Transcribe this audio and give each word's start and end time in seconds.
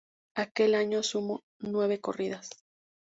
Aquel 0.33 0.73
año 0.73 1.03
sumó 1.03 1.43
nueve 1.59 2.01
corridas. 2.01 2.49